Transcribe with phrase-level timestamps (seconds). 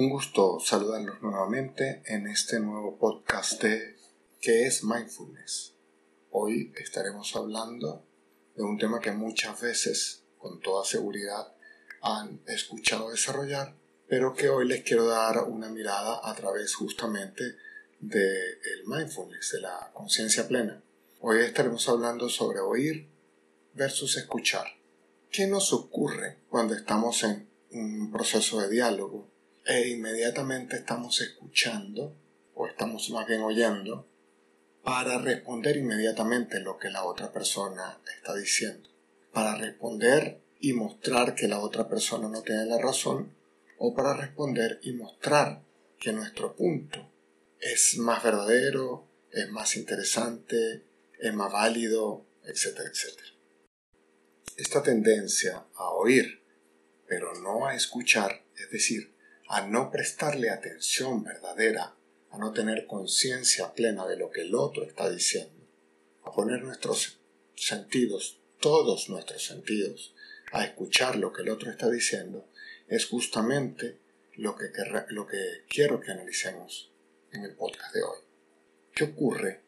[0.00, 3.96] Un gusto saludarlos nuevamente en este nuevo podcast de
[4.40, 5.74] ¿Qué es mindfulness?
[6.30, 8.06] Hoy estaremos hablando
[8.54, 11.52] de un tema que muchas veces, con toda seguridad,
[12.00, 13.74] han escuchado desarrollar,
[14.06, 17.56] pero que hoy les quiero dar una mirada a través justamente
[17.98, 20.80] del mindfulness, de la conciencia plena.
[21.22, 23.08] Hoy estaremos hablando sobre oír
[23.74, 24.68] versus escuchar.
[25.28, 29.37] ¿Qué nos ocurre cuando estamos en un proceso de diálogo
[29.68, 32.16] e inmediatamente estamos escuchando
[32.54, 34.08] o estamos más bien oyendo
[34.82, 38.88] para responder inmediatamente lo que la otra persona está diciendo?
[39.30, 43.34] Para responder y mostrar que la otra persona no tiene la razón
[43.76, 45.62] o para responder y mostrar
[46.00, 47.12] que nuestro punto
[47.60, 50.82] es más verdadero, es más interesante,
[51.20, 53.28] es más válido, etcétera, etcétera.
[54.56, 56.42] Esta tendencia a oír,
[57.06, 59.17] pero no a escuchar, es decir,
[59.48, 61.94] a no prestarle atención verdadera,
[62.30, 65.66] a no tener conciencia plena de lo que el otro está diciendo,
[66.22, 67.18] a poner nuestros
[67.54, 70.14] sentidos, todos nuestros sentidos,
[70.52, 72.46] a escuchar lo que el otro está diciendo,
[72.88, 73.98] es justamente
[74.36, 74.70] lo que,
[75.68, 76.92] quiero que analicemos
[77.32, 78.18] en el podcast de hoy.
[78.94, 79.62] ¿Qué ocurre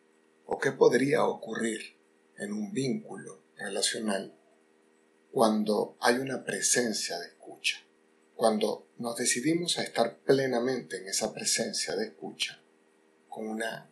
[0.44, 1.96] o qué podría ocurrir
[2.36, 4.34] en un vínculo relacional
[5.32, 7.82] cuando hay una presencia de escucha?
[8.40, 12.58] Cuando nos decidimos a estar plenamente en esa presencia de escucha,
[13.28, 13.90] con una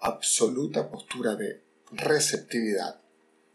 [0.00, 3.00] absoluta postura de receptividad,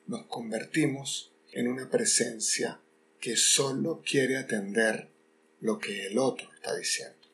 [0.06, 2.80] nos convertimos en una presencia
[3.20, 5.12] que solo quiere atender
[5.60, 7.28] lo que el otro está diciendo.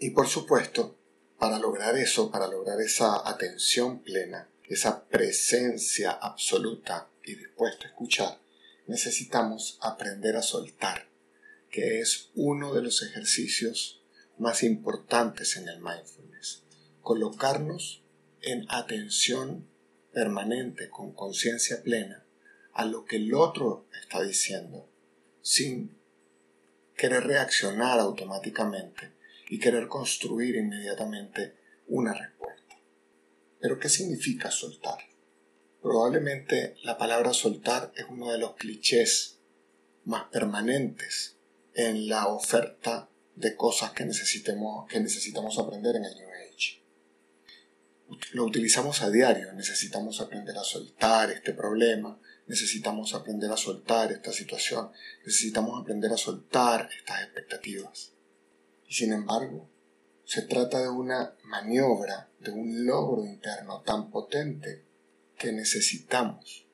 [0.00, 0.98] Y por supuesto,
[1.38, 8.40] para lograr eso, para lograr esa atención plena, esa presencia absoluta y dispuesto a escuchar,
[8.88, 11.06] necesitamos aprender a soltar,
[11.70, 14.02] que es uno de los ejercicios
[14.38, 16.62] más importantes en el mindfulness.
[17.02, 18.02] Colocarnos
[18.42, 19.68] en atención
[20.12, 22.24] permanente, con conciencia plena,
[22.72, 24.88] a lo que el otro está diciendo,
[25.42, 25.96] sin
[26.96, 29.12] querer reaccionar automáticamente
[29.48, 31.56] y querer construir inmediatamente
[31.86, 32.78] una respuesta.
[33.60, 34.98] Pero ¿qué significa soltar?
[35.82, 39.40] Probablemente la palabra soltar es uno de los clichés
[40.04, 41.37] más permanentes
[41.78, 46.82] en la oferta de cosas que necesitemos, que necesitamos aprender en el New Age.
[48.32, 54.32] Lo utilizamos a diario, necesitamos aprender a soltar este problema, necesitamos aprender a soltar esta
[54.32, 54.90] situación,
[55.24, 58.12] necesitamos aprender a soltar estas expectativas.
[58.88, 59.70] Y sin embargo,
[60.24, 64.84] se trata de una maniobra, de un logro interno tan potente
[65.38, 66.66] que necesitamos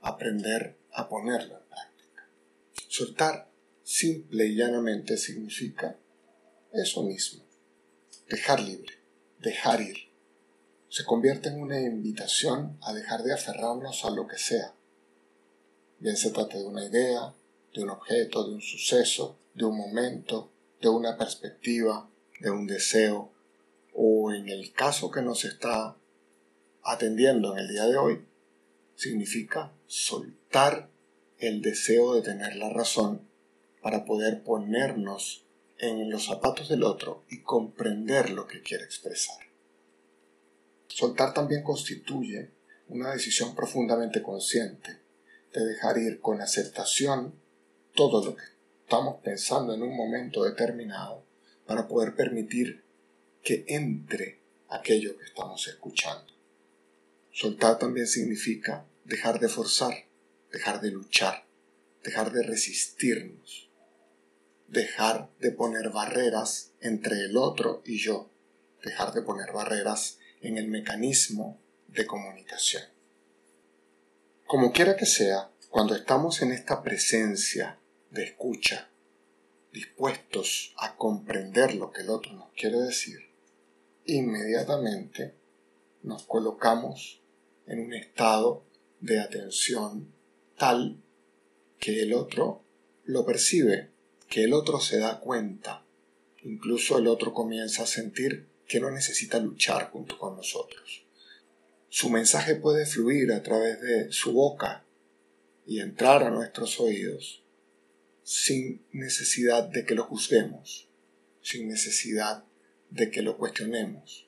[0.00, 2.28] aprender a ponerlo en práctica.
[2.86, 3.53] Soltar
[3.84, 5.96] simple y llanamente significa
[6.72, 7.44] eso mismo,
[8.28, 8.94] dejar libre,
[9.40, 9.96] dejar ir.
[10.88, 14.74] Se convierte en una invitación a dejar de aferrarnos a lo que sea,
[15.98, 17.34] bien se trate de una idea,
[17.74, 20.50] de un objeto, de un suceso, de un momento,
[20.80, 22.08] de una perspectiva,
[22.40, 23.32] de un deseo,
[23.92, 25.96] o en el caso que nos está
[26.82, 28.24] atendiendo en el día de hoy,
[28.96, 30.88] significa soltar
[31.38, 33.33] el deseo de tener la razón
[33.84, 35.44] para poder ponernos
[35.76, 39.36] en los zapatos del otro y comprender lo que quiere expresar.
[40.88, 42.50] Soltar también constituye
[42.88, 45.00] una decisión profundamente consciente
[45.52, 47.34] de dejar ir con aceptación
[47.94, 48.44] todo lo que
[48.84, 51.22] estamos pensando en un momento determinado
[51.66, 52.82] para poder permitir
[53.42, 54.40] que entre
[54.70, 56.32] aquello que estamos escuchando.
[57.32, 60.06] Soltar también significa dejar de forzar,
[60.50, 61.44] dejar de luchar,
[62.02, 63.63] dejar de resistirnos,
[64.74, 68.28] dejar de poner barreras entre el otro y yo,
[68.82, 72.82] dejar de poner barreras en el mecanismo de comunicación.
[74.46, 77.78] Como quiera que sea, cuando estamos en esta presencia
[78.10, 78.90] de escucha,
[79.72, 83.18] dispuestos a comprender lo que el otro nos quiere decir,
[84.04, 85.34] inmediatamente
[86.02, 87.22] nos colocamos
[87.66, 88.66] en un estado
[89.00, 90.12] de atención
[90.58, 91.00] tal
[91.78, 92.64] que el otro
[93.04, 93.93] lo percibe,
[94.34, 95.86] que el otro se da cuenta,
[96.42, 101.06] incluso el otro comienza a sentir que no necesita luchar junto con nosotros.
[101.88, 104.84] Su mensaje puede fluir a través de su boca
[105.68, 107.44] y entrar a nuestros oídos
[108.24, 110.88] sin necesidad de que lo juzguemos,
[111.40, 112.42] sin necesidad
[112.90, 114.26] de que lo cuestionemos.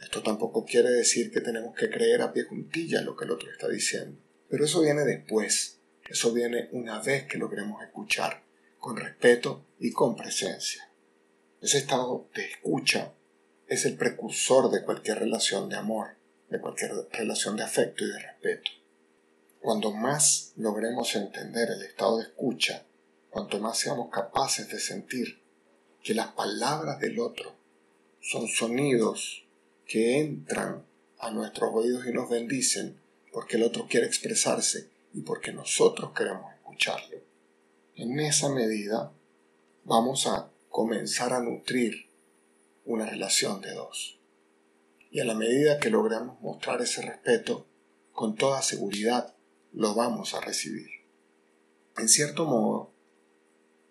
[0.00, 3.50] Esto tampoco quiere decir que tenemos que creer a pie juntilla lo que el otro
[3.50, 4.18] está diciendo,
[4.48, 5.78] pero eso viene después,
[6.08, 8.48] eso viene una vez que logremos escuchar
[8.80, 10.90] con respeto y con presencia.
[11.60, 13.12] Ese estado de escucha
[13.68, 16.16] es el precursor de cualquier relación de amor,
[16.48, 18.70] de cualquier relación de afecto y de respeto.
[19.60, 22.84] Cuando más logremos entender el estado de escucha,
[23.28, 25.38] cuanto más seamos capaces de sentir
[26.02, 27.54] que las palabras del otro
[28.22, 29.44] son sonidos
[29.86, 30.86] que entran
[31.18, 32.98] a nuestros oídos y nos bendicen
[33.30, 37.19] porque el otro quiere expresarse y porque nosotros queremos escucharlo.
[38.00, 39.12] En esa medida
[39.84, 42.06] vamos a comenzar a nutrir
[42.86, 44.18] una relación de dos.
[45.10, 47.66] Y a la medida que logramos mostrar ese respeto,
[48.12, 49.34] con toda seguridad
[49.74, 50.88] lo vamos a recibir.
[51.98, 52.90] En cierto modo,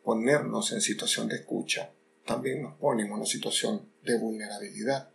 [0.04, 1.92] ponernos en situación de escucha
[2.26, 5.12] también nos pone en una situación de vulnerabilidad.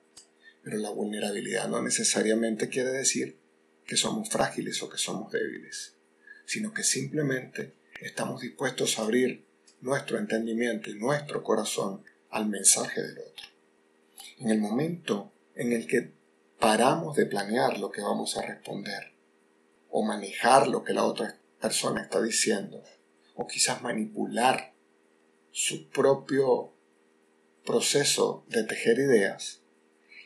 [0.62, 3.36] Pero la vulnerabilidad no necesariamente quiere decir
[3.88, 5.94] que somos frágiles o que somos débiles,
[6.46, 7.72] sino que simplemente
[8.04, 9.46] estamos dispuestos a abrir
[9.80, 13.46] nuestro entendimiento y nuestro corazón al mensaje del otro.
[14.38, 16.12] En el momento en el que
[16.58, 19.14] paramos de planear lo que vamos a responder,
[19.88, 22.82] o manejar lo que la otra persona está diciendo,
[23.36, 24.74] o quizás manipular
[25.50, 26.74] su propio
[27.64, 29.62] proceso de tejer ideas,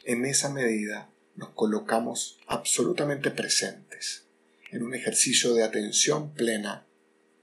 [0.02, 4.26] en esa medida nos colocamos absolutamente presentes
[4.72, 6.87] en un ejercicio de atención plena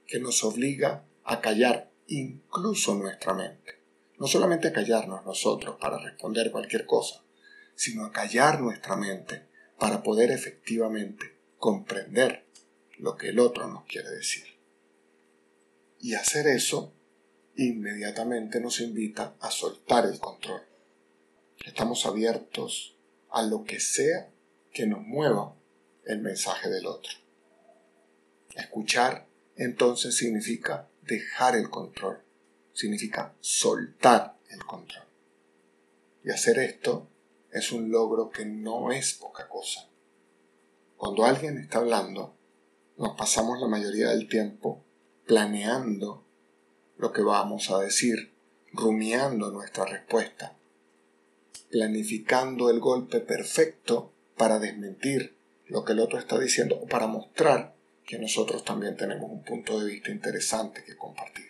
[0.07, 3.81] que nos obliga a callar incluso nuestra mente.
[4.17, 7.23] No solamente a callarnos nosotros para responder cualquier cosa,
[7.75, 9.47] sino a callar nuestra mente
[9.77, 12.45] para poder efectivamente comprender
[12.97, 14.45] lo que el otro nos quiere decir.
[15.99, 16.93] Y hacer eso
[17.55, 20.61] inmediatamente nos invita a soltar el control.
[21.65, 22.95] Estamos abiertos
[23.29, 24.29] a lo que sea
[24.71, 25.55] que nos mueva
[26.05, 27.11] el mensaje del otro.
[28.55, 32.19] Escuchar entonces significa dejar el control,
[32.73, 35.03] significa soltar el control.
[36.23, 37.07] Y hacer esto
[37.51, 39.87] es un logro que no es poca cosa.
[40.97, 42.35] Cuando alguien está hablando,
[42.97, 44.83] nos pasamos la mayoría del tiempo
[45.25, 46.23] planeando
[46.97, 48.33] lo que vamos a decir,
[48.71, 50.55] rumiando nuestra respuesta,
[51.69, 55.35] planificando el golpe perfecto para desmentir
[55.67, 57.74] lo que el otro está diciendo o para mostrar
[58.05, 61.47] que nosotros también tenemos un punto de vista interesante que compartir.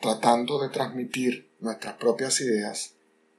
[0.00, 2.94] Tratando de transmitir nuestras propias ideas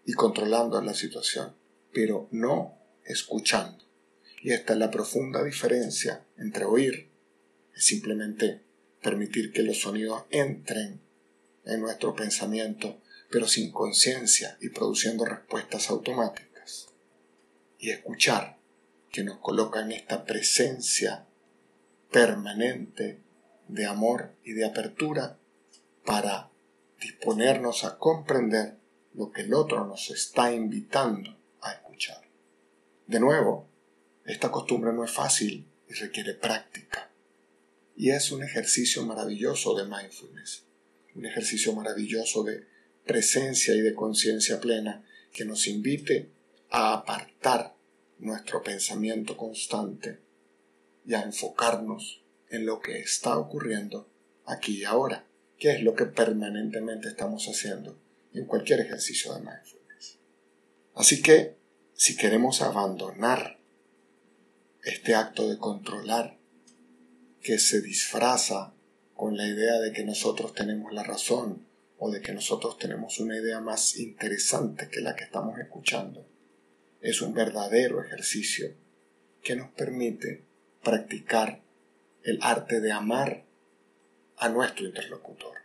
[0.05, 1.55] y controlando la situación,
[1.93, 3.83] pero no escuchando.
[4.41, 7.09] Y esta es la profunda diferencia entre oír,
[7.75, 8.61] es simplemente
[9.01, 11.01] permitir que los sonidos entren
[11.65, 16.87] en nuestro pensamiento, pero sin conciencia y produciendo respuestas automáticas.
[17.77, 18.57] Y escuchar,
[19.11, 21.25] que nos coloca en esta presencia
[22.11, 23.19] permanente
[23.67, 25.37] de amor y de apertura
[26.05, 26.51] para
[27.01, 28.77] disponernos a comprender
[29.13, 32.21] lo que el otro nos está invitando a escuchar.
[33.07, 33.67] De nuevo,
[34.25, 37.11] esta costumbre no es fácil y requiere práctica.
[37.95, 40.63] Y es un ejercicio maravilloso de mindfulness,
[41.15, 42.67] un ejercicio maravilloso de
[43.05, 46.29] presencia y de conciencia plena que nos invite
[46.69, 47.75] a apartar
[48.19, 50.24] nuestro pensamiento constante
[51.05, 54.09] y a enfocarnos en lo que está ocurriendo
[54.45, 55.25] aquí y ahora,
[55.57, 57.99] que es lo que permanentemente estamos haciendo
[58.33, 60.19] en cualquier ejercicio de mindfulness.
[60.93, 61.55] Así que,
[61.93, 63.59] si queremos abandonar
[64.83, 66.37] este acto de controlar
[67.41, 68.73] que se disfraza
[69.13, 71.65] con la idea de que nosotros tenemos la razón
[71.97, 76.27] o de que nosotros tenemos una idea más interesante que la que estamos escuchando.
[77.01, 78.75] Es un verdadero ejercicio
[79.41, 80.44] que nos permite
[80.85, 81.59] practicar
[82.23, 83.43] el arte de amar
[84.37, 85.57] a nuestro interlocutor.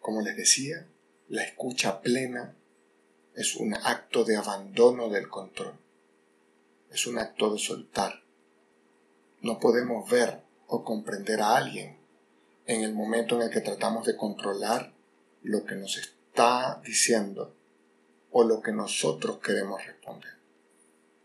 [0.00, 0.86] Como les decía,
[1.28, 2.54] la escucha plena
[3.34, 5.74] es un acto de abandono del control,
[6.90, 8.22] es un acto de soltar.
[9.42, 11.96] No podemos ver o comprender a alguien
[12.66, 14.92] en el momento en el que tratamos de controlar
[15.42, 17.54] lo que nos está diciendo
[18.32, 20.32] o lo que nosotros queremos responder.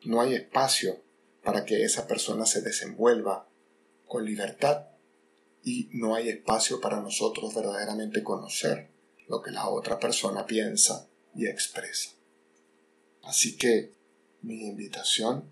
[0.04, 1.00] No hay espacio
[1.44, 3.48] para que esa persona se desenvuelva
[4.08, 4.88] con libertad
[5.64, 8.90] y no hay espacio para nosotros verdaderamente conocer
[9.28, 12.12] lo que la otra persona piensa y expresa.
[13.24, 13.94] Así que
[14.42, 15.52] mi invitación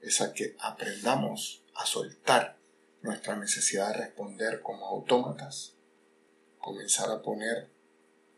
[0.00, 2.56] es a que aprendamos a soltar
[3.02, 5.74] nuestra necesidad de responder como autómatas,
[6.58, 7.68] comenzar a poner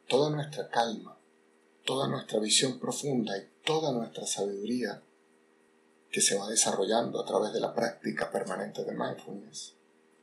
[0.09, 1.19] toda nuestra calma,
[1.85, 5.03] toda nuestra visión profunda y toda nuestra sabiduría
[6.11, 9.75] que se va desarrollando a través de la práctica permanente de mindfulness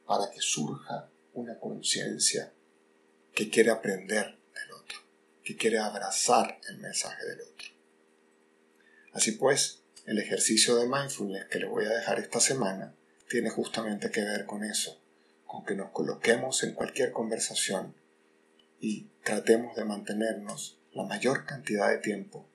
[0.05, 2.51] para que surja una conciencia
[3.33, 4.97] que quiere aprender del otro,
[5.43, 7.67] que quiere abrazar el mensaje del otro.
[9.13, 12.93] Así pues, el ejercicio de mindfulness que les voy a dejar esta semana
[13.29, 14.99] tiene justamente que ver con eso,
[15.45, 17.95] con que nos coloquemos en cualquier conversación
[18.79, 22.45] y tratemos de mantenernos la mayor cantidad de tiempo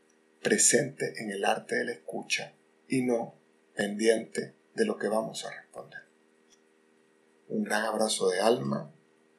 [0.42, 2.52] presente en el arte de la escucha
[2.92, 3.34] y no
[3.74, 6.00] pendiente de lo que vamos a responder.
[7.48, 8.92] Un gran abrazo de alma.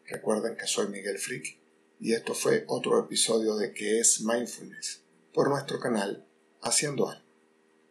[0.07, 1.59] Recuerden que soy Miguel Frick
[1.99, 5.03] y esto fue otro episodio de que es Mindfulness
[5.35, 6.25] por nuestro canal
[6.63, 7.22] Haciendo Algo.